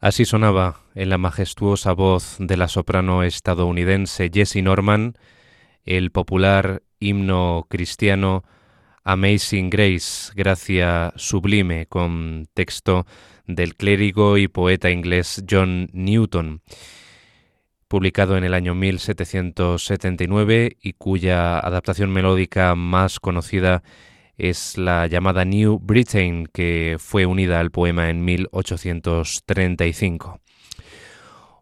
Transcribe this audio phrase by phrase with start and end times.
[0.00, 5.12] Así sonaba en la majestuosa voz de la soprano estadounidense Jessie Norman
[5.84, 8.42] el popular himno cristiano
[9.04, 13.04] Amazing Grace, gracia sublime, con texto
[13.46, 16.62] del clérigo y poeta inglés John Newton,
[17.86, 24.09] publicado en el año 1779 y cuya adaptación melódica más conocida es
[24.76, 30.40] la llamada New Britain, que fue unida al poema en 1835.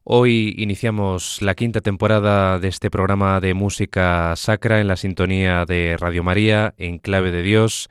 [0.05, 5.97] Hoy iniciamos la quinta temporada de este programa de música sacra en la sintonía de
[5.99, 7.89] Radio María, en clave de Dios,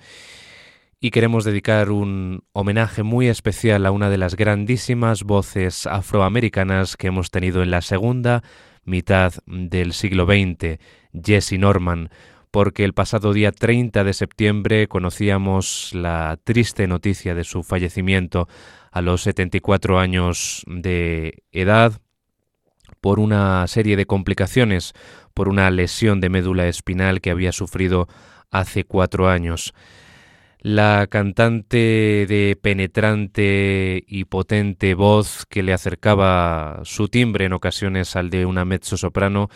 [1.02, 7.08] y queremos dedicar un homenaje muy especial a una de las grandísimas voces afroamericanas que
[7.08, 8.42] hemos tenido en la segunda
[8.86, 10.80] mitad del siglo XX,
[11.14, 12.10] Jessie Norman,
[12.58, 18.48] porque el pasado día 30 de septiembre conocíamos la triste noticia de su fallecimiento
[18.92, 22.02] a los 74 años de edad
[23.00, 24.94] por una serie de complicaciones,
[25.36, 28.08] por una lesión de médula espinal que había sufrido
[28.50, 29.76] hace cuatro años.
[30.60, 38.32] la cantante de penetrante y potente voz que le acercaba su timbre en ocasiones al
[38.32, 39.52] de una mezzo soprano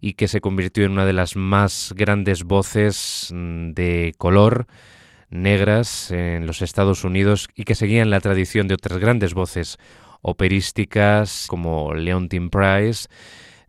[0.00, 4.66] y que se convirtió en una de las más grandes voces mm, de color
[5.30, 9.78] negras en los Estados Unidos y que seguían la tradición de otras grandes voces
[10.22, 13.08] operísticas como Leontine Price,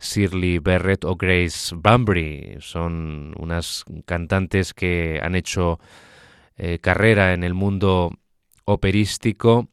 [0.00, 2.56] Shirley Barrett o Grace Bunbury.
[2.60, 5.78] Son unas cantantes que han hecho
[6.56, 8.12] eh, carrera en el mundo
[8.64, 9.68] operístico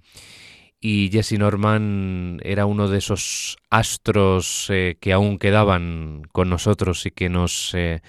[0.86, 7.12] y Jesse Norman era uno de esos astros eh, que aún quedaban con nosotros y
[7.12, 8.02] que nos eh,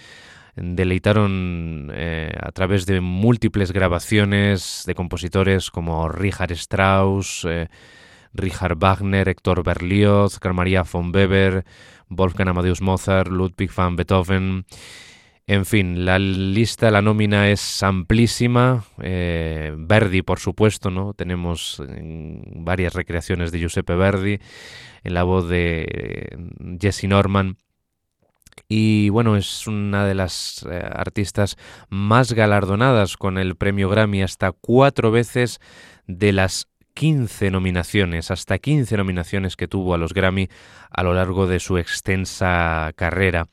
[0.56, 7.46] deleitaron eh, a través de múltiples grabaciones de compositores como Richard Strauss,
[8.32, 11.64] Richard Wagner, Héctor Berlioz, Carl Maria von Weber,
[12.08, 14.66] Wolfgang Amadeus Mozart, Ludwig van Beethoven.
[15.46, 18.84] En fin, la lista, la nómina es amplísima.
[19.02, 21.12] Eh, Verdi, por supuesto, ¿no?
[21.12, 24.38] Tenemos mm, varias recreaciones de Giuseppe Verdi
[25.02, 26.38] en la voz de
[26.80, 27.58] Jesse Norman.
[28.68, 31.56] Y bueno, es una de las eh, artistas
[31.90, 35.60] más galardonadas con el premio Grammy hasta cuatro veces
[36.06, 40.48] de las 15 nominaciones, hasta 15 nominaciones que tuvo a los Grammy
[40.90, 43.48] a lo largo de su extensa carrera.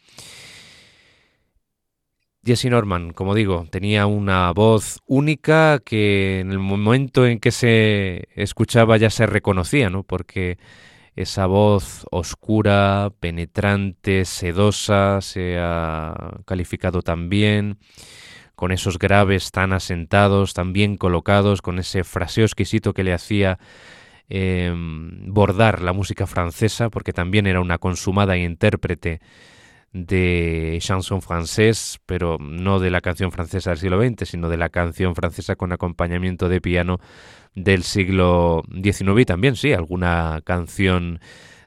[2.43, 8.29] Jesse Norman, como digo, tenía una voz única que en el momento en que se
[8.35, 10.01] escuchaba ya se reconocía, ¿no?
[10.01, 10.57] Porque
[11.15, 17.77] esa voz oscura, penetrante, sedosa, se ha calificado también,
[18.55, 23.59] con esos graves tan asentados, tan bien colocados, con ese fraseo exquisito que le hacía
[24.29, 29.19] em, bordar la música francesa, porque también era una consumada intérprete
[29.93, 34.69] de chanson francés, pero no de la canción francesa del siglo XX, sino de la
[34.69, 36.99] canción francesa con acompañamiento de piano
[37.55, 41.19] del siglo XIX y también, sí, alguna canción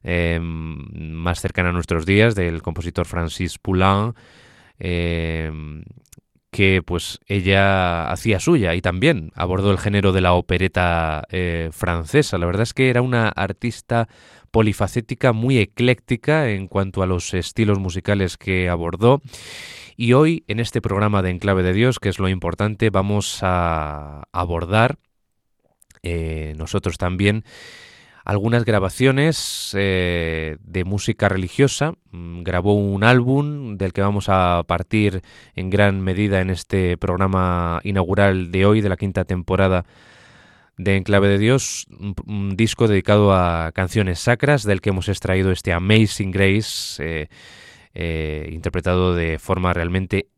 [0.03, 4.15] eh, más cercana a nuestros días del compositor Francis Poulain,
[4.79, 5.51] eh,
[6.55, 12.39] que pues ella hacía suya y también abordó el género de la opereta eh, francesa.
[12.39, 14.07] La verdad es que era una artista
[14.53, 19.21] polifacética, muy ecléctica en cuanto a los estilos musicales que abordó.
[19.97, 24.23] Y hoy, en este programa de Enclave de Dios, que es lo importante, vamos a
[24.31, 24.99] abordar
[26.05, 27.43] eh, nosotros también
[28.25, 31.95] algunas grabaciones eh, de música religiosa.
[32.11, 35.23] Mm, grabó un álbum del que vamos a partir
[35.55, 39.85] en gran medida en este programa inaugural de hoy, de la quinta temporada
[40.77, 41.87] de Enclave de Dios,
[42.27, 47.29] un, disco dedicado a canciones sacras, del que hemos extraído este Amazing Grace, eh,
[47.95, 50.29] eh, interpretado de forma realmente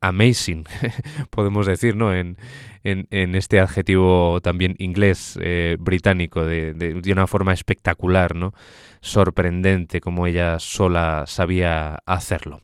[0.00, 0.64] amazing,
[1.30, 2.14] podemos decir, ¿no?
[2.14, 2.36] En,
[2.84, 8.52] en, este adjetivo también inglés, eh, británico, de, de, una forma espectacular, ¿no?
[9.00, 12.60] Sorprendente, como ella sola sabía hacerlo.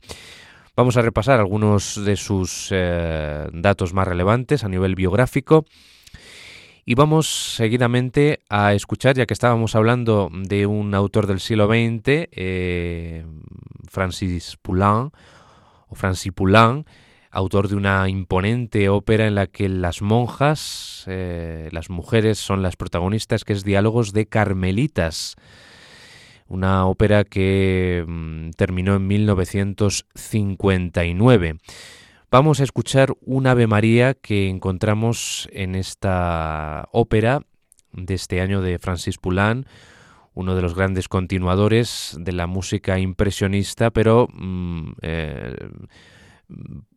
[0.76, 5.64] Vamos a repasar algunos de sus datos más relevantes a nivel biográfico.
[6.90, 12.28] Y vamos seguidamente a escuchar, ya que estábamos hablando de un autor del siglo XX,
[12.32, 13.24] eh,
[13.88, 15.14] Francis Poulenc,
[15.88, 16.88] o Francis Poulenc,
[17.30, 22.76] autor de una imponente ópera en la que las monjas, eh, las mujeres son las
[22.76, 25.36] protagonistas, que es Diálogos de Carmelitas,
[26.48, 31.58] una ópera que mm, terminó en 1959.
[32.32, 37.42] Vamos a escuchar un Ave María que encontramos en esta ópera
[37.92, 39.66] de este año de Francis Poulenc,
[40.34, 45.70] uno de los grandes continuadores de la música impresionista, pero mm, eh,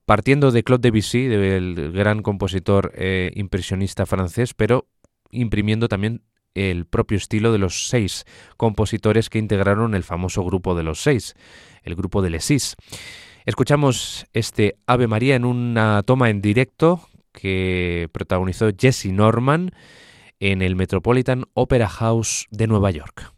[0.06, 4.88] partiendo de Claude Debussy, del gran compositor eh, impresionista francés, pero
[5.32, 6.22] imprimiendo también
[6.54, 8.26] el propio estilo de los seis
[8.58, 11.36] compositores que integraron el famoso grupo de los seis,
[11.84, 12.76] el grupo de Les Six.
[13.46, 19.72] Escuchamos este Ave María en una toma en directo que protagonizó Jesse Norman
[20.40, 23.33] en el Metropolitan Opera House de Nueva York.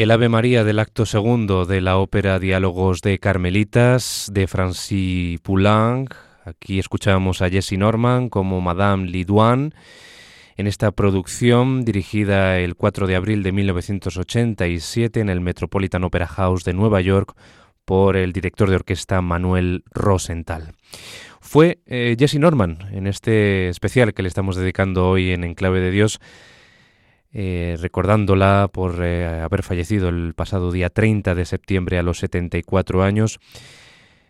[0.00, 6.14] El Ave María del acto segundo de la ópera Diálogos de Carmelitas de Francis Poulenc.
[6.46, 9.72] Aquí escuchábamos a Jessie Norman como Madame Lidouane
[10.56, 16.64] en esta producción dirigida el 4 de abril de 1987 en el Metropolitan Opera House
[16.64, 17.36] de Nueva York
[17.84, 20.72] por el director de orquesta Manuel Rosenthal.
[21.42, 25.90] Fue eh, Jessie Norman en este especial que le estamos dedicando hoy en Enclave de
[25.90, 26.20] Dios
[27.32, 33.02] eh, recordándola por eh, haber fallecido el pasado día 30 de septiembre a los 74
[33.02, 33.38] años,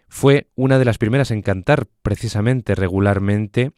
[0.09, 3.73] fue una de las primeras en cantar precisamente regularmente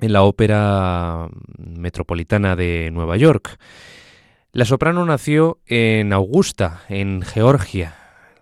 [0.00, 1.28] en la Ópera
[1.58, 3.58] Metropolitana de Nueva York.
[4.52, 7.96] La soprano nació en Augusta, en Georgia,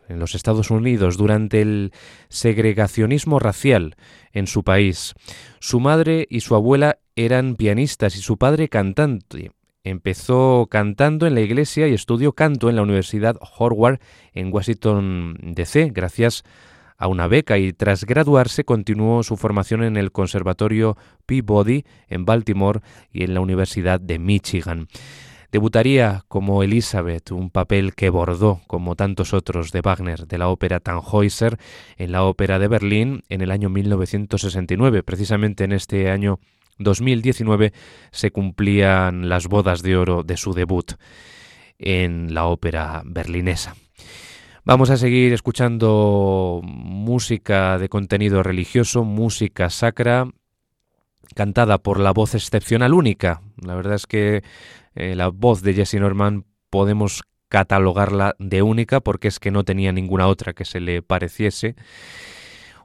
[0.09, 1.93] en los Estados Unidos, durante el
[2.29, 3.97] segregacionismo racial
[4.33, 5.15] en su país.
[5.59, 9.53] Su madre y su abuela eran pianistas y su padre cantante,
[9.87, 14.01] Empezó cantando en la iglesia y estudió canto en la Universidad Howard
[14.33, 16.43] en Washington, D.C., gracias
[16.99, 22.81] a una beca y tras graduarse continuó su formación en el Conservatorio Peabody en Baltimore
[23.13, 24.89] y en la Universidad de Michigan.
[25.53, 30.81] Debutaría como Elizabeth, un papel que bordó, como tantos otros de Wagner, de la ópera
[30.81, 31.59] Tannhäuser,
[31.97, 35.05] en la ópera de Berlín en el año 1969.
[35.05, 36.41] Precisamente en este año
[36.79, 37.73] 2019
[38.11, 40.93] se cumplían las bodas de oro de su debut
[41.79, 43.77] en la ópera berlinesa.
[44.65, 50.29] Vamos a seguir escuchando música de contenido religioso, música sacra,
[51.35, 53.43] cantada por la voz excepcional única.
[53.63, 54.43] La verdad es que
[54.97, 59.93] eh, la voz de Jesse Norman podemos catalogarla de única porque es que no tenía
[59.93, 61.77] ninguna otra que se le pareciese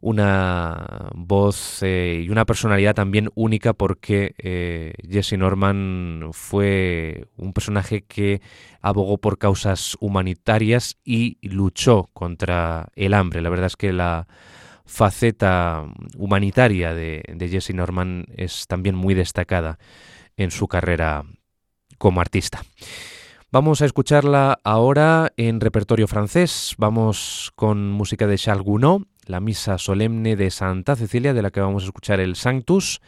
[0.01, 8.01] una voz eh, y una personalidad también única porque eh, Jesse Norman fue un personaje
[8.01, 8.41] que
[8.81, 13.41] abogó por causas humanitarias y luchó contra el hambre.
[13.41, 14.27] La verdad es que la
[14.85, 15.85] faceta
[16.17, 19.77] humanitaria de, de Jesse Norman es también muy destacada
[20.35, 21.23] en su carrera
[21.97, 22.63] como artista.
[23.51, 26.73] Vamos a escucharla ahora en repertorio francés.
[26.77, 31.61] Vamos con música de Charles Gounod la misa solemne de Santa Cecilia, de la que
[31.61, 33.01] vamos a escuchar el Sanctus.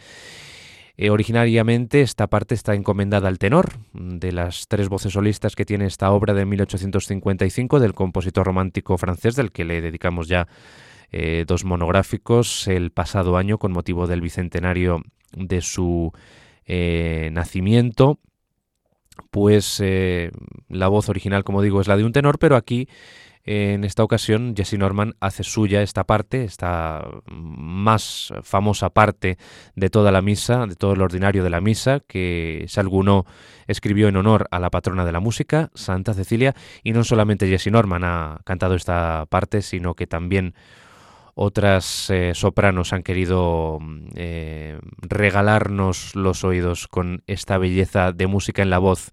[0.96, 5.86] Eh, originariamente esta parte está encomendada al tenor, de las tres voces solistas que tiene
[5.86, 10.48] esta obra de 1855 del compositor romántico francés, del que le dedicamos ya
[11.12, 15.02] eh, dos monográficos el pasado año con motivo del bicentenario
[15.36, 16.12] de su
[16.66, 18.20] eh, nacimiento.
[19.30, 19.82] Pues
[20.70, 22.88] la voz original, como digo, es la de un tenor, pero aquí
[23.46, 29.38] en esta ocasión, Jesse Norman hace suya esta parte, esta más famosa parte
[29.76, 33.26] de toda la misa, de todo el ordinario de la misa, que Salguno
[33.68, 37.68] escribió en honor a la patrona de la música, Santa Cecilia, y no solamente Jesse
[37.68, 40.56] Norman ha cantado esta parte, sino que también
[41.36, 43.80] otras eh, sopranos han querido
[44.16, 49.12] eh, regalarnos los oídos con esta belleza de música en la voz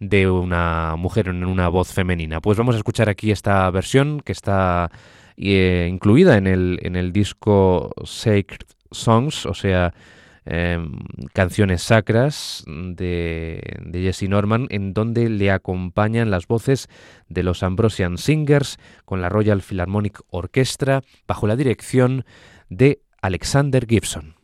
[0.00, 2.40] de una mujer en una voz femenina.
[2.40, 4.90] Pues vamos a escuchar aquí esta versión que está
[5.36, 9.92] eh, incluida en el, en el disco Sacred Songs, o sea,
[10.44, 10.98] em,
[11.32, 16.88] canciones sacras de, de, Jesse Norman, en donde le acompañan las voces
[17.28, 22.24] de los Ambrosian Singers con la Royal Philharmonic Orchestra bajo la dirección
[22.70, 24.37] de Alexander Gibson.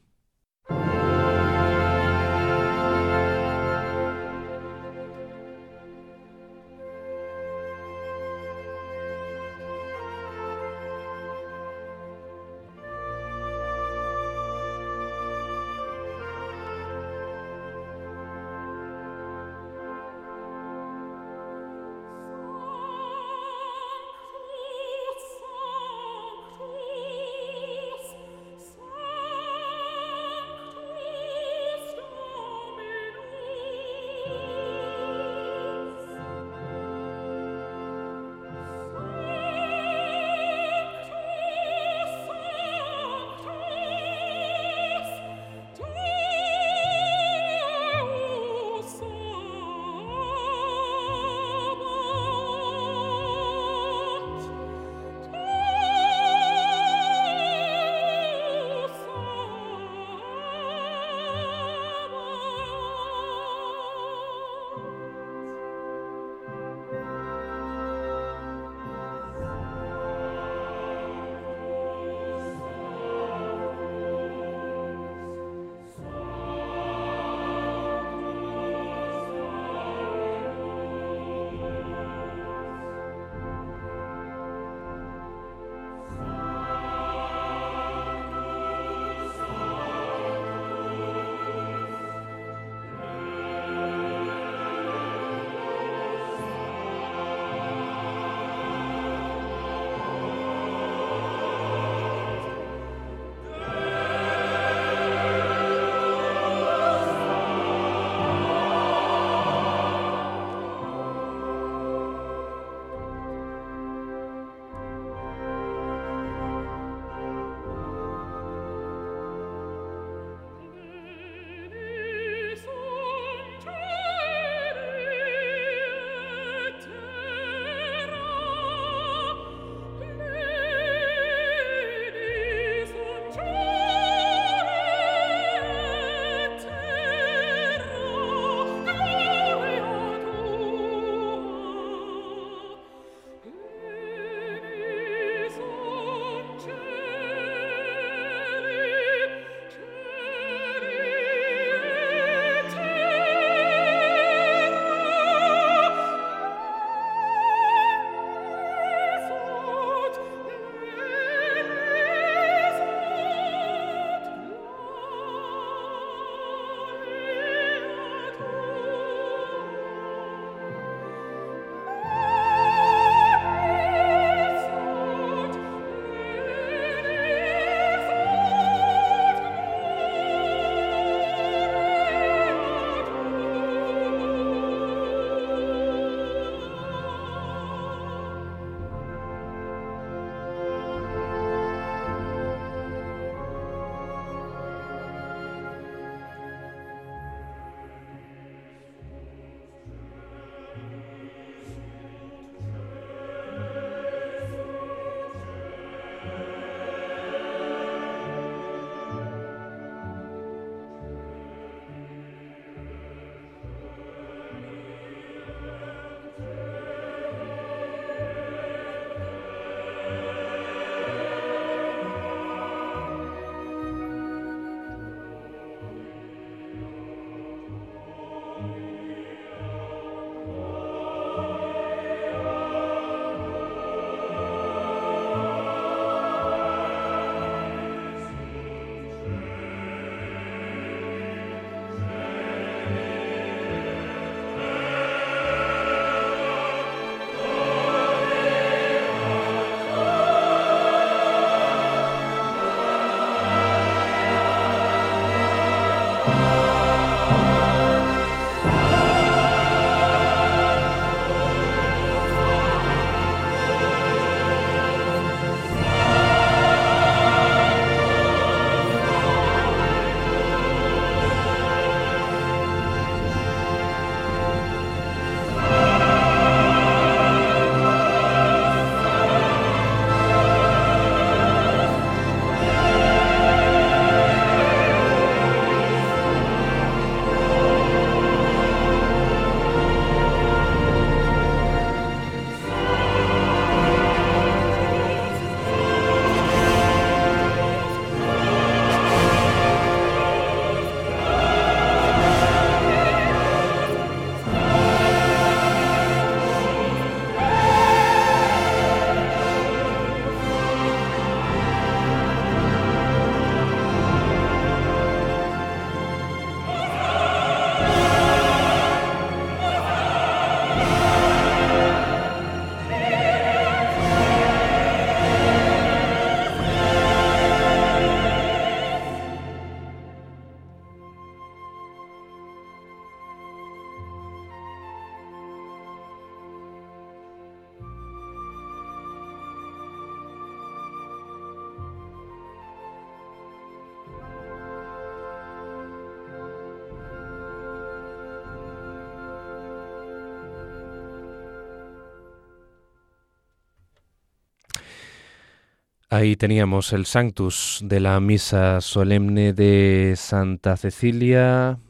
[356.15, 361.81] Ahí teníamos el Sanctus de la Misa Solemne de Santa Cecilia,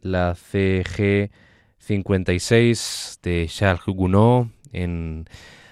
[0.00, 1.32] la CG
[1.78, 5.28] 56 de Charles Gounod en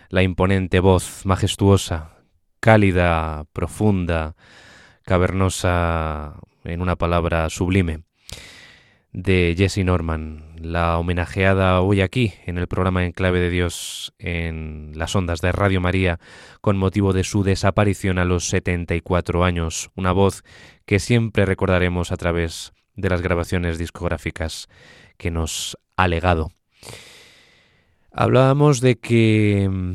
[0.08, 2.10] la imponente voz majestuosa,
[2.58, 4.34] cálida, profunda,
[5.02, 8.02] cavernosa, en una palabra sublime,
[9.16, 14.92] de Jessie Norman, la homenajeada hoy aquí en el programa En Clave de Dios en
[14.94, 16.20] las ondas de Radio María
[16.60, 20.44] con motivo de su desaparición a los 74 años, una voz
[20.84, 24.68] que siempre recordaremos a través de las grabaciones discográficas
[25.16, 26.50] que nos ha legado.
[28.12, 29.94] Hablábamos de que mm,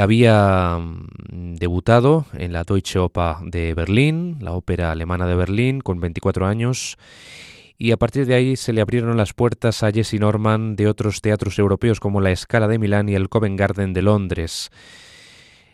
[0.00, 6.00] había mm, debutado en la Deutsche Oper de Berlín, la ópera alemana de Berlín, con
[6.00, 6.98] 24 años,
[7.78, 11.20] y a partir de ahí se le abrieron las puertas a Jesse Norman de otros
[11.20, 14.70] teatros europeos como la Scala de Milán y el Covent Garden de Londres.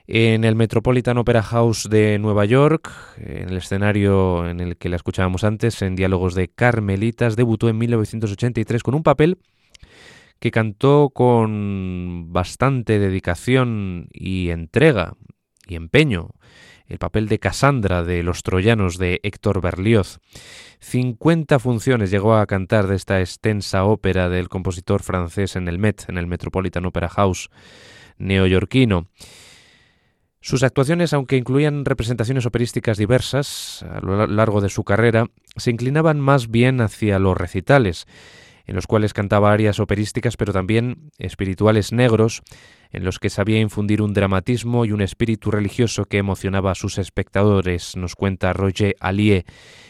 [0.08, 4.96] En el Metropolitan Opera House de Nueva York, en el escenario en el que la
[4.96, 9.38] escuchábamos antes, en Diálogos de Carmelitas, debutó en 1983 con un papel
[10.42, 15.14] que cantó con bastante dedicación y entrega
[15.68, 16.30] y empeño,
[16.88, 20.18] el papel de Cassandra de Los Troyanos de Héctor Berlioz.
[20.80, 26.08] 50 funciones llegó a cantar de esta extensa ópera del compositor francés en el Met,
[26.08, 27.48] en el Metropolitan Opera House
[28.18, 29.06] neoyorquino.
[30.40, 36.18] Sus actuaciones, aunque incluían representaciones operísticas diversas a lo largo de su carrera, se inclinaban
[36.18, 38.08] más bien hacia los recitales,
[38.72, 42.40] en los cuales cantaba arias operísticas, pero también espirituales negros,
[42.90, 46.96] en los que sabía infundir un dramatismo y un espíritu religioso que emocionaba a sus
[46.96, 49.44] espectadores, nos cuenta Roger Allier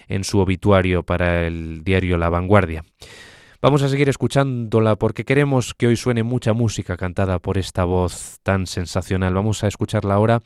[0.08, 2.82] en su obituario para el diario La Vanguardia.
[3.60, 8.40] Vamos a seguir escuchándola porque queremos que hoy suene mucha música cantada por esta voz
[8.42, 9.32] tan sensacional.
[9.32, 10.40] Vamos a escucharla ahora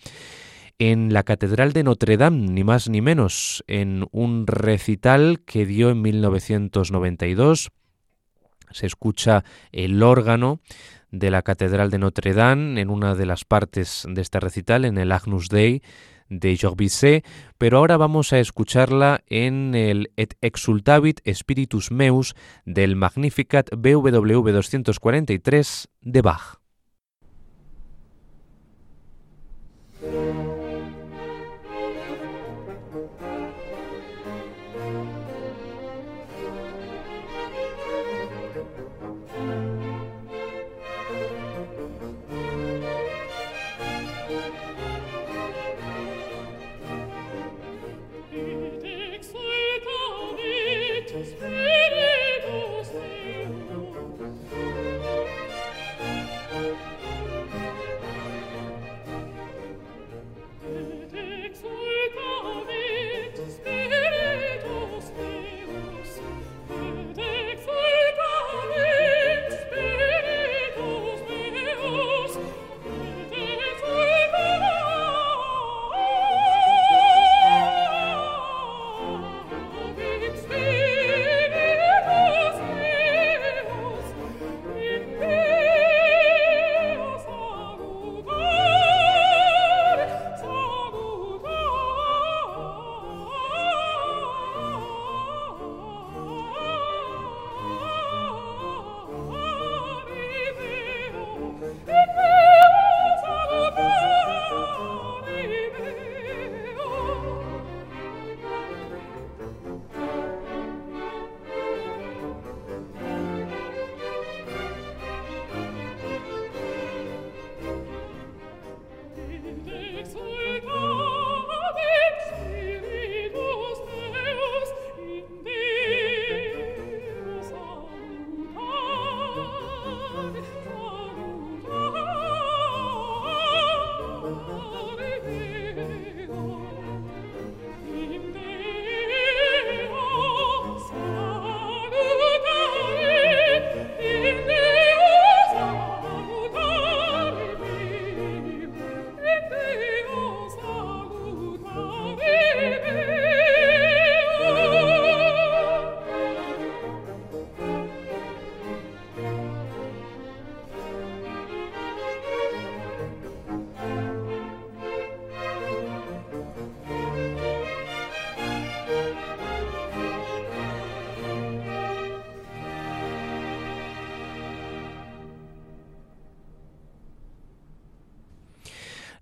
[0.78, 5.88] en la Catedral de Notre Dame, ni más ni menos, en un recital que dio
[5.88, 7.70] en 1992
[8.76, 10.60] se escucha el órgano
[11.10, 14.98] de la Catedral de Notre Dame en una de las partes de este recital, en
[14.98, 15.82] el Agnus Dei
[16.28, 17.22] de Georges
[17.56, 22.34] pero ahora vamos a escucharla en el Et Exultavit Spiritus Meus
[22.64, 26.60] del Magnificat BWV 243 de Bach.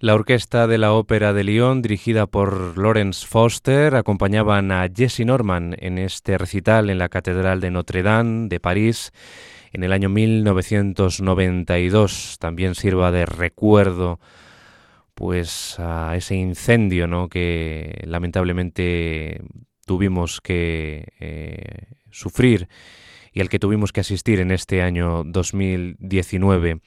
[0.05, 5.75] La orquesta de la Ópera de Lyon, dirigida por Lawrence Foster, acompañaban a Jesse Norman
[5.79, 9.15] en este recital en la Catedral de Notre Dame de París
[9.73, 12.37] en el año 1992.
[12.39, 14.21] También sirva de recuerdo
[15.15, 17.31] pues a ese incendio ¿no?
[17.31, 19.41] que lamentablemente
[19.87, 22.69] tuvimos que eh, sufrir
[23.33, 26.83] y al que tuvimos que asistir en este año 2019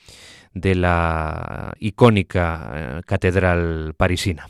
[0.59, 4.47] de la icónica eh, catedral parisina.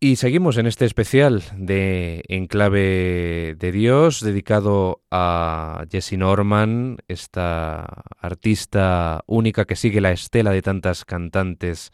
[0.00, 9.24] Y seguimos en este especial de Enclave de Dios dedicado a Jessie Norman, esta artista
[9.26, 11.90] única que sigue la estela de tantas cantantes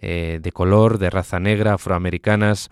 [0.00, 2.70] eh, de color, de raza negra, afroamericanas,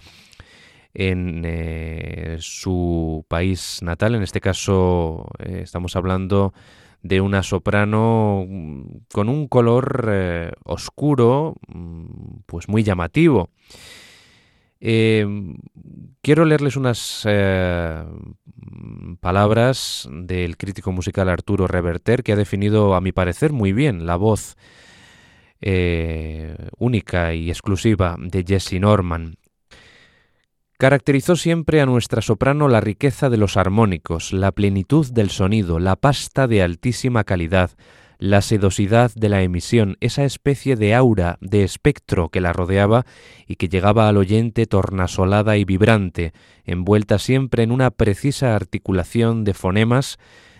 [0.94, 4.16] en eh, su país natal.
[4.16, 6.52] En este caso estamos hablando
[7.02, 13.50] de una soprano mm, con un color eh, oscuro, mm, pues muy llamativo.
[14.80, 17.24] quiero leerles unas
[19.20, 24.16] palabras del crítico musical Arturo Reverter, que ha definido, a mi parecer, muy bien la
[24.16, 24.56] voz
[26.78, 29.36] única y exclusiva de Jesse Norman.
[30.82, 35.94] Caracterizó siempre a nuestra soprano la riqueza de los armónicos, la plenitud del sonido, la
[35.94, 37.70] pasta de altísima calidad,
[38.18, 43.06] la sedosidad de la emisión, esa especie de aura, de espectro que la rodeaba
[43.46, 46.32] y que llegaba al oyente tornasolada y vibrante,
[46.64, 50.18] envuelta siempre en una precisa articulación de fonemas,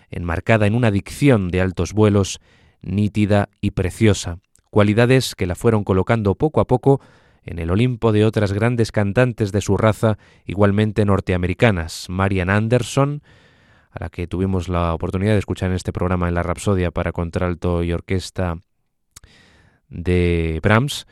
[0.09, 2.39] enmarcada en una dicción de altos vuelos,
[2.81, 4.37] nítida y preciosa,
[4.69, 7.01] cualidades que la fueron colocando poco a poco
[7.45, 13.21] en el Olimpo de otras grandes cantantes de su raza igualmente norteamericanas, Marian Anderson,
[13.91, 17.11] a la que tuvimos la oportunidad de escuchar en este programa en la Rapsodia para
[17.11, 18.57] contralto y orquesta
[19.87, 21.05] de Brahms,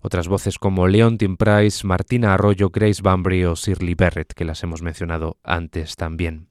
[0.00, 4.82] otras voces como Leontine Price, Martina Arroyo, Grace Bambry o Shirley Barrett, que las hemos
[4.82, 6.48] mencionado antes también.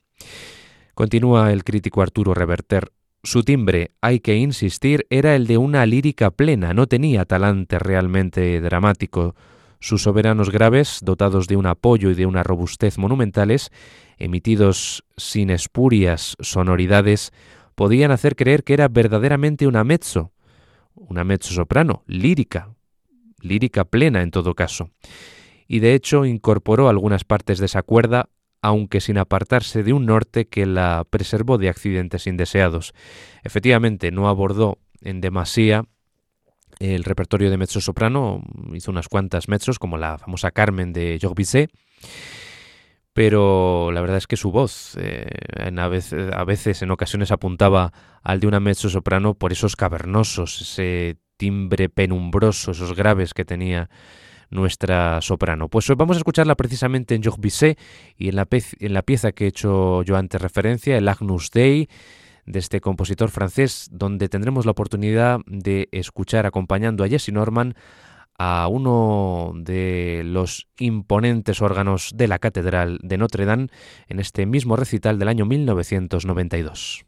[0.94, 2.92] Continúa el crítico Arturo Reverter
[3.24, 8.60] su timbre, hay que insistir, era el de una lírica plena, no tenía talante realmente
[8.62, 9.36] dramático.
[9.80, 13.72] Sus soberanos graves, dotados de un apoyo y de una robustez monumentales,
[14.18, 17.32] emitidos sin espurias sonoridades,
[17.76, 20.32] podían hacer creer que era verdaderamente una mezzo,
[20.96, 22.74] una mezzo soprano, lírica,
[23.40, 24.90] lírica plena en todo caso.
[25.68, 28.30] Y de hecho incorporó algunas partes de esa cuerda
[28.62, 32.94] aunque sin apartarse de un norte que la preservó de accidentes indeseados.
[33.44, 35.86] Efectivamente, no abordó en demasía
[36.80, 38.42] el repertorio de mezzo soprano,
[38.74, 41.72] hizo unas cuantas mezzo's, como la famosa Carmen de Georges Bizet,
[43.14, 45.28] pero la verdad es que su voz eh,
[45.78, 47.92] a, veces, a veces, en ocasiones, apuntaba
[48.24, 53.90] al de una mezzo soprano por esos cavernosos, ese timbre penumbroso, esos graves que tenía
[54.52, 55.70] nuestra soprano.
[55.70, 57.80] Pues vamos a escucharla precisamente en Bizet
[58.18, 61.90] y en la, en la pieza que he hecho yo antes referencia, el Agnus Dei,
[62.46, 67.76] de este compositor francés, donde tendremos la oportunidad de escuchar acompañando a Jesse Norman
[68.38, 73.68] a uno de los imponentes órganos de la Catedral de Notre Dame
[74.08, 77.06] en este mismo recital del año 1992.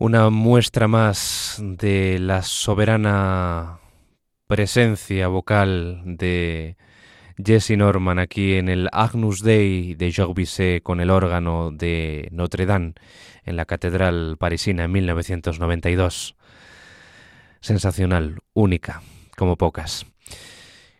[0.00, 3.80] Una muestra más de la soberana
[4.46, 6.78] presencia vocal de
[7.36, 12.64] Jesse Norman aquí en el Agnus Dei de Jacques Bisset con el órgano de Notre
[12.64, 12.94] Dame
[13.44, 16.34] en la Catedral Parisina en 1992.
[17.60, 19.02] Sensacional, única,
[19.36, 20.06] como pocas.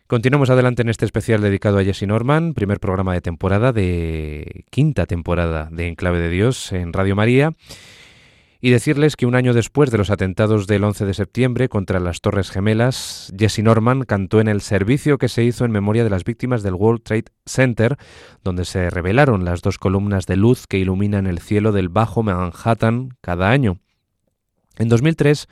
[0.05, 5.07] Continuamos adelante en este especial dedicado a Jesse Norman, primer programa de temporada de quinta
[5.07, 7.55] temporada de Enclave de Dios en Radio María
[8.61, 12.21] y decirles que un año después de los atentados del 11 de septiembre contra las
[12.21, 16.23] Torres Gemelas, Jesse Norman cantó en el servicio que se hizo en memoria de las
[16.23, 17.97] víctimas del World Trade Center,
[18.43, 23.17] donde se revelaron las dos columnas de luz que iluminan el cielo del Bajo Manhattan
[23.19, 23.79] cada año.
[24.77, 25.47] En 2003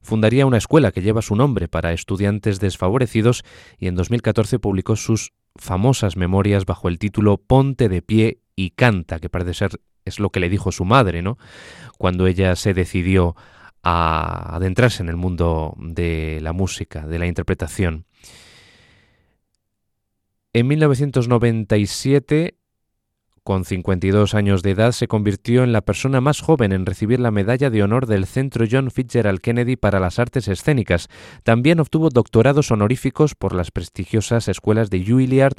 [0.00, 3.44] fundaría una escuela que lleva su nombre para estudiantes desfavorecidos
[3.78, 9.18] y en 2014 publicó sus famosas memorias bajo el título Ponte de pie y canta,
[9.18, 11.38] que parece ser es lo que le dijo su madre, ¿no?
[11.98, 13.36] Cuando ella se decidió
[13.82, 18.06] a adentrarse en el mundo de la música, de la interpretación.
[20.52, 22.56] En 1997,
[23.44, 27.30] con 52 años de edad, se convirtió en la persona más joven en recibir la
[27.30, 31.08] medalla de honor del Centro John Fitzgerald Kennedy para las artes escénicas.
[31.44, 35.56] También obtuvo doctorados honoríficos por las prestigiosas escuelas de Juilliard,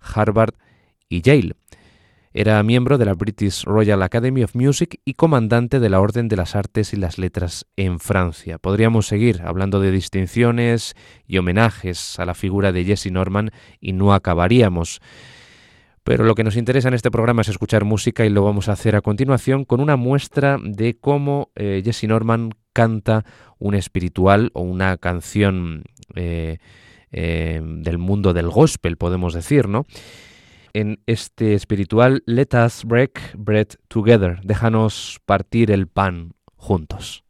[0.00, 0.54] Harvard
[1.08, 1.54] y Yale.
[2.34, 6.36] Era miembro de la British Royal Academy of Music y comandante de la Orden de
[6.36, 8.56] las Artes y las Letras en Francia.
[8.56, 10.94] Podríamos seguir hablando de distinciones
[11.26, 15.02] y homenajes a la figura de Jesse Norman y no acabaríamos.
[16.04, 18.72] Pero lo que nos interesa en este programa es escuchar música y lo vamos a
[18.72, 23.26] hacer a continuación con una muestra de cómo eh, Jesse Norman canta
[23.58, 26.56] un espiritual o una canción eh,
[27.12, 29.84] eh, del mundo del gospel, podemos decir, ¿no?
[30.74, 37.24] En este espiritual Let us break bread together, déjanos partir el pan juntos.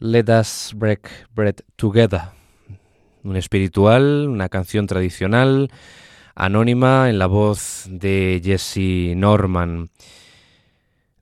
[0.00, 2.20] Let Us Break Bread Together,
[3.24, 5.72] un espiritual, una canción tradicional,
[6.36, 9.90] anónima, en la voz de Jesse Norman.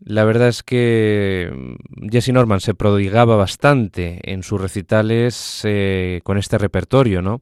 [0.05, 1.77] La verdad es que
[2.11, 7.41] Jesse Norman se prodigaba bastante en sus recitales eh, con este repertorio, ¿no?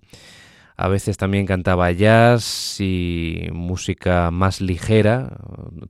[0.76, 5.36] A veces también cantaba jazz y música más ligera,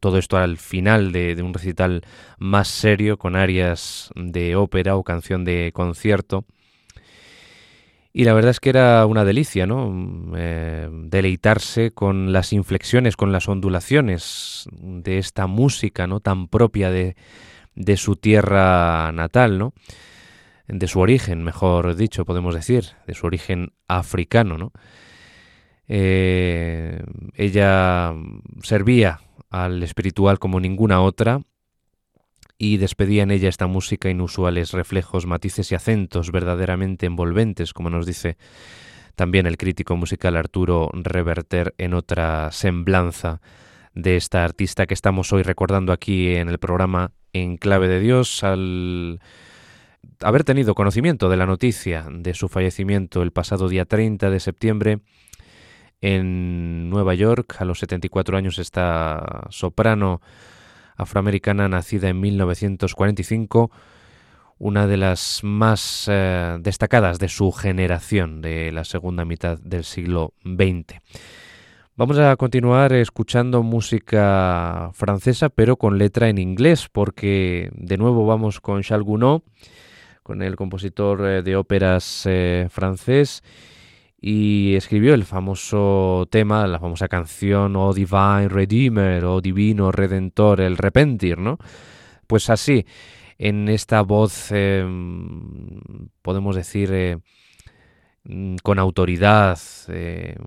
[0.01, 2.03] todo esto al final de, un recital
[2.39, 6.45] más serio con arias de ópera o canción de concierto.
[8.13, 10.33] Y la verdad es que era una delicia, ¿no?
[10.37, 16.21] Eh, deleitarse con las inflexiones, con las ondulaciones de esta música, ¿no?
[16.21, 17.17] Tan propia de,
[17.75, 19.73] de su tierra natal, ¿no?
[20.67, 24.59] De su origen, mejor dicho, podemos decir, de su origen africano.
[24.59, 24.73] ¿no?
[25.89, 27.03] Eh,
[27.35, 28.15] ella
[28.63, 31.43] servía al espiritual como ninguna otra
[32.57, 38.07] y despedía en ella esta música inusuales reflejos, matices y acentos verdaderamente envolventes, como nos
[38.07, 38.37] dice
[39.17, 43.41] también el crítico musical Arturo Reverter en otra semblanza
[43.95, 48.43] de esta artista que estamos hoy recordando aquí en el programa En Clave de Dios
[48.43, 49.21] al
[50.21, 55.01] haber tenido conocimiento de la noticia de su fallecimiento el pasado día 30 de septiembre
[56.01, 60.21] en Nueva York, a los 74 años, esta soprano
[60.97, 63.71] afroamericana nacida en 1945,
[64.59, 70.35] una de las más eh, destacadas de su generación de la segunda mitad del siglo
[70.45, 71.01] XX.
[71.97, 78.61] Vamos a continuar escuchando música francesa, pero con letra en inglés, porque de nuevo vamos
[78.61, 79.43] con Charles Gounod
[80.25, 83.45] con el compositor eh, de óperas eh, francés
[84.19, 90.79] y escribió el famoso tema, la famosa canción O Divine Redeemer o Divino Redentor, el
[90.79, 91.59] repentir, ¿no?
[92.27, 92.87] Pues así,
[93.37, 95.79] en esta voz, em,
[96.23, 97.19] podemos decir, eh,
[98.25, 99.59] mm, con autoridad,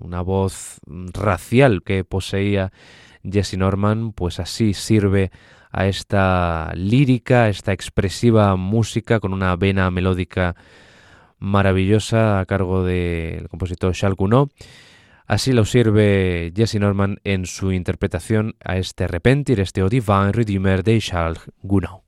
[0.02, 0.80] una voz
[1.14, 2.72] racial que poseía
[3.22, 5.30] Jesse Norman, pues así sirve
[5.70, 10.56] a esta lírica, a esta expresiva música con una vena melódica
[11.38, 14.50] maravillosa a cargo del compositor Charles Gounod.
[15.26, 20.82] Así lo sirve Jesse Norman en su interpretación a este Repentir, este O Divine Redeemer
[20.82, 22.07] de Charles Gounod.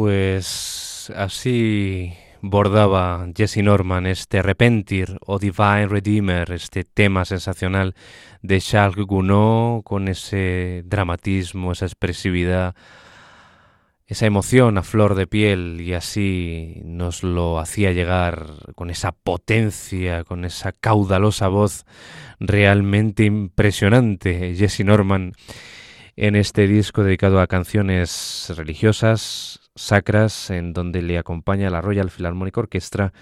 [0.00, 7.96] Pues así bordaba Jesse Norman este Repentir o Divine Redeemer, este tema sensacional
[8.40, 12.76] de Charles Gounod con ese dramatismo, esa expresividad,
[14.06, 18.46] esa emoción a flor de piel y así nos lo hacía llegar
[18.76, 21.86] con esa potencia, con esa caudalosa voz
[22.38, 25.32] realmente impresionante Jesse Norman
[26.14, 32.56] en este disco dedicado a canciones religiosas, sacras, en donde le acompaña la Royal Philharmonic
[32.56, 33.12] Orchestra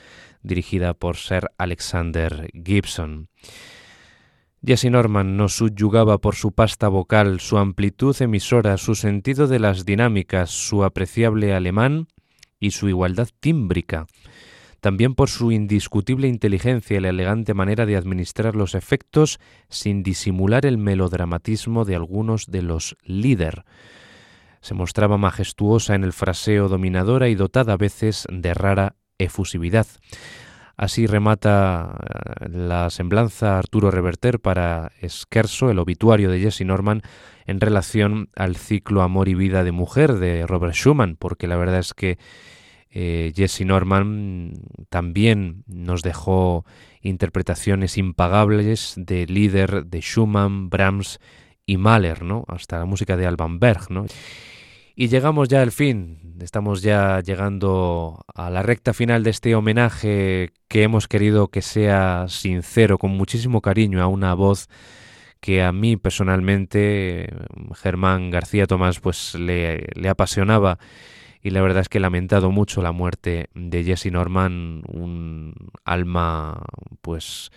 [0.43, 3.29] dirigida por Sir Alexander Gibson.
[4.65, 9.85] Jesse Norman nos subyugaba por su pasta vocal, su amplitud emisora, su sentido de las
[9.85, 12.09] dinámicas, su apreciable alemán
[12.59, 14.07] y su igualdad tímbrica
[14.87, 20.65] también por su indiscutible inteligencia y la elegante manera de administrar los efectos sin disimular
[20.65, 23.65] el melodramatismo de algunos de los líder.
[24.67, 29.87] Se mostraba majestuosa en el fraseo dominadora y dotada a veces de rara efusividad.
[30.77, 31.97] Así remata
[32.41, 37.03] eh, la semblanza Arturo Reverter para Esquerso, el obituario de Jesse Norman,
[37.47, 41.79] en relación al ciclo Amor y Vida de Mujer de Robert Schumann, porque la verdad
[41.79, 42.19] es que
[42.91, 44.55] eh, Jesse Norman
[44.89, 46.65] también nos dejó
[47.03, 51.21] interpretaciones impagables de líder de Schumann, Brahms
[51.67, 52.45] y Mahler, ¿no?
[52.49, 54.07] Hasta la música de Alban Berg, ¿no?
[54.99, 60.55] Y llegamos ya al fin, estamos ya llegando a la recta final de este homenaje
[60.69, 64.69] que hemos querido que sea sincero, con muchísimo cariño a una voz
[65.39, 67.29] que a mí personalmente,
[67.75, 70.79] Germán García Tomás, pues le, apasionaba
[71.43, 75.53] y la verdad es que he lamentado mucho la muerte de Jesse Norman, un
[75.85, 76.65] alma
[77.03, 77.51] pues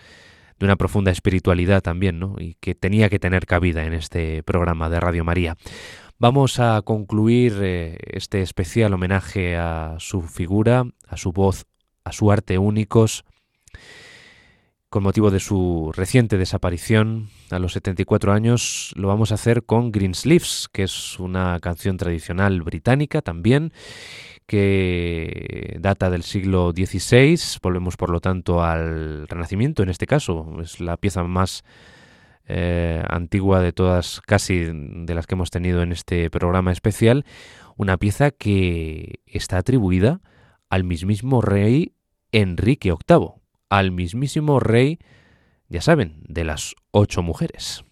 [0.58, 2.36] de una profunda espiritualidad también, ¿no?
[2.38, 5.56] Y que tenía que tener cabida en este programa de Radio María.
[6.22, 11.64] Vamos a concluir eh, este especial homenaje a su figura, a su voz,
[12.04, 13.24] a su arte únicos,
[14.90, 19.92] con motivo de su reciente desaparición a los 74 años, lo vamos a hacer con
[19.92, 23.72] Greensleeves, que es una canción tradicional británica también,
[24.44, 27.40] que data del siglo XVI.
[27.62, 30.58] Volvemos, por lo tanto, al Renacimiento en este caso.
[30.60, 31.64] Es la pieza más
[32.50, 37.24] eh, antigua de todas, casi de las que hemos tenido en este programa especial.
[37.76, 40.20] Una pieza que está atribuida
[40.68, 41.94] al mismísimo rey
[42.32, 43.40] Enrique VIII
[43.70, 44.98] al mismísimo rey,
[45.68, 47.84] ya saben, de las ocho mujeres.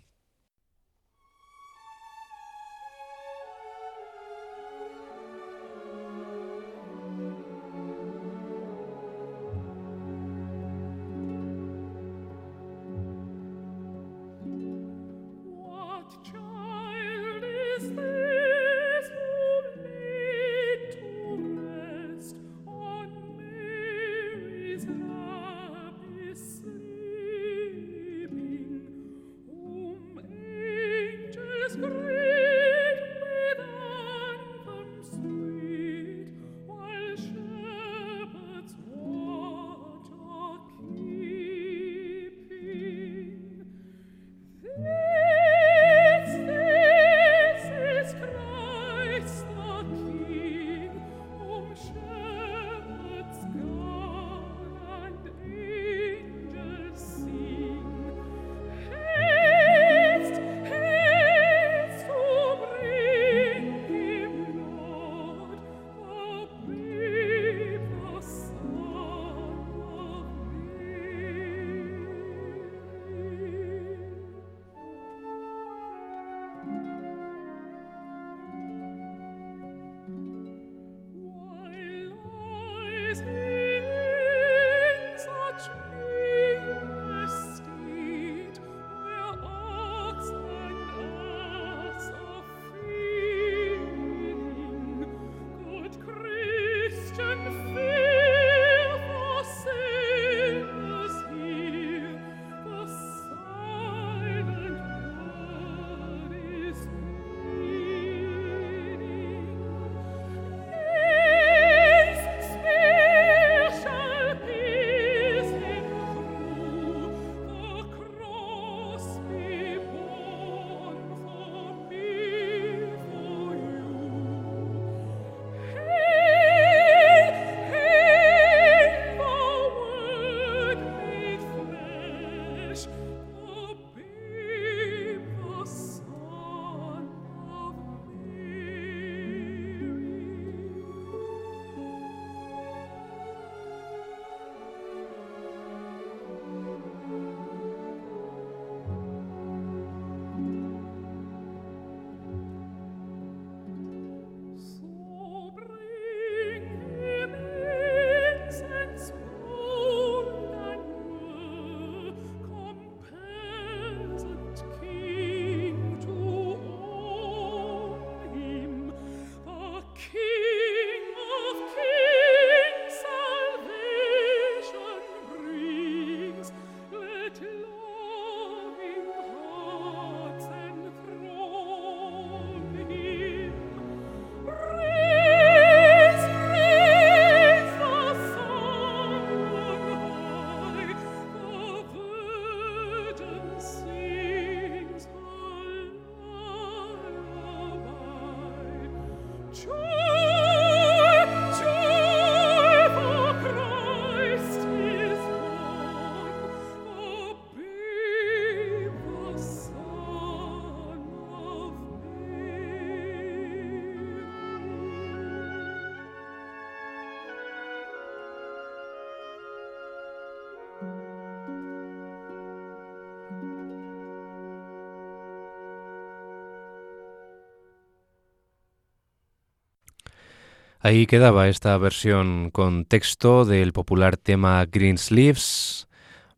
[230.81, 235.89] Ahí quedaba esta versión con texto del popular tema Green Sleeves,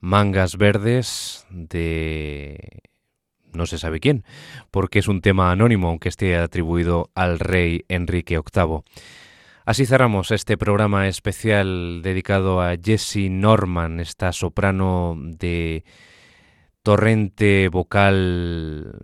[0.00, 2.80] Mangas Verdes, de
[3.52, 4.24] no se sabe quién,
[4.70, 8.82] porque es un tema anónimo, aunque esté atribuido al rey Enrique VIII.
[9.66, 15.84] Así cerramos este programa especial dedicado a Jessie Norman, esta soprano de
[16.82, 18.96] torrente vocal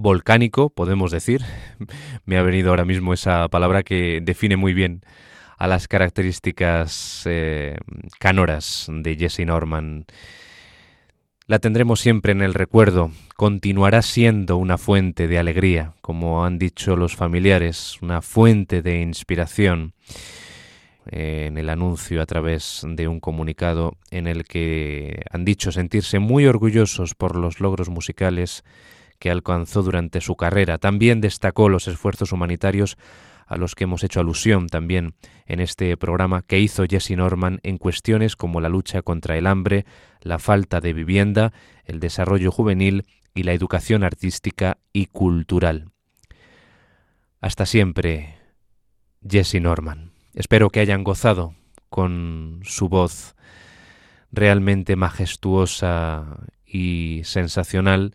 [0.00, 1.42] volcánico, podemos decir.
[2.24, 5.02] Me ha venido ahora mismo esa palabra que define muy bien
[5.58, 7.76] a las características eh,
[8.18, 10.06] canoras de Jesse Norman.
[11.46, 16.96] La tendremos siempre en el recuerdo, continuará siendo una fuente de alegría, como han dicho
[16.96, 19.92] los familiares, una fuente de inspiración
[21.10, 26.20] eh, en el anuncio a través de un comunicado en el que han dicho sentirse
[26.20, 28.64] muy orgullosos por los logros musicales
[29.20, 30.78] que alcanzó durante su carrera.
[30.78, 32.96] También destacó los esfuerzos humanitarios
[33.46, 35.14] a los que hemos hecho alusión también
[35.46, 39.84] en este programa que hizo Jesse Norman en cuestiones como la lucha contra el hambre,
[40.22, 41.52] la falta de vivienda,
[41.84, 43.04] el desarrollo juvenil
[43.34, 45.90] y la educación artística y cultural.
[47.40, 48.36] Hasta siempre,
[49.28, 50.12] Jesse Norman.
[50.34, 51.54] Espero que hayan gozado
[51.88, 53.34] con su voz
[54.32, 58.14] realmente majestuosa y sensacional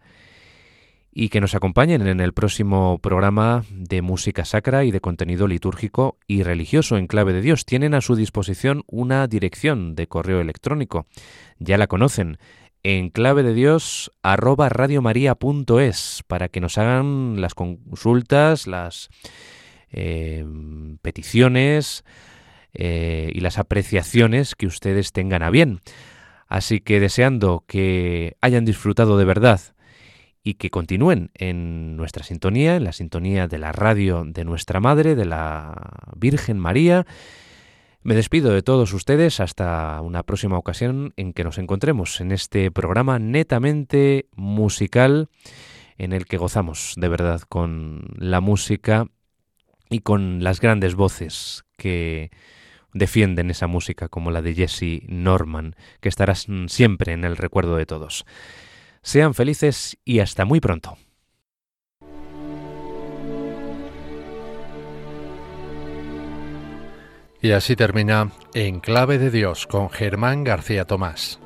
[1.18, 6.18] y que nos acompañen en el próximo programa de música sacra y de contenido litúrgico
[6.28, 7.66] y religioso en clave de Dios.
[7.66, 11.08] Tienen a su disposición una dirección de correo electrónico.
[11.58, 12.38] Ya la conocen
[12.84, 14.12] en clave de Dios
[16.28, 19.08] para que nos hagan las consultas, las
[19.94, 20.46] eh,
[21.02, 22.04] peticiones
[22.74, 25.80] eh, y las apreciaciones que ustedes tengan a bien.
[26.48, 29.75] Así que deseando que hayan disfrutado de verdad
[30.46, 35.16] y que continúen en nuestra sintonía, en la sintonía de la radio de nuestra Madre,
[35.16, 35.74] de la
[36.16, 37.08] Virgen María.
[38.04, 42.70] Me despido de todos ustedes hasta una próxima ocasión en que nos encontremos en este
[42.70, 45.30] programa netamente musical
[45.98, 49.08] en el que gozamos de verdad con la música
[49.90, 52.30] y con las grandes voces que
[52.94, 57.88] defienden esa música como la de Jesse Norman, que estará siempre en el recuerdo de
[57.88, 58.26] todos.
[59.06, 60.98] Sean felices y hasta muy pronto.
[67.40, 71.40] Y así termina En Clave de Dios con Germán García Tomás.